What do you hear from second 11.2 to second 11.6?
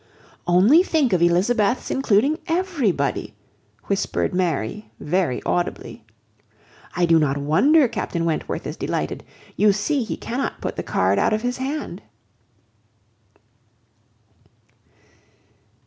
of his